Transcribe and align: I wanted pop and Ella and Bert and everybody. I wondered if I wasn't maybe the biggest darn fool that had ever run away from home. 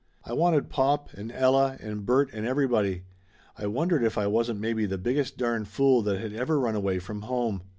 I 0.25 0.33
wanted 0.33 0.71
pop 0.71 1.13
and 1.13 1.31
Ella 1.31 1.77
and 1.79 2.07
Bert 2.07 2.33
and 2.33 2.43
everybody. 2.43 3.03
I 3.55 3.67
wondered 3.67 4.03
if 4.03 4.17
I 4.17 4.25
wasn't 4.25 4.59
maybe 4.59 4.87
the 4.87 4.97
biggest 4.97 5.37
darn 5.37 5.63
fool 5.63 6.01
that 6.01 6.19
had 6.19 6.33
ever 6.33 6.59
run 6.59 6.73
away 6.73 6.97
from 6.97 7.21
home. 7.21 7.61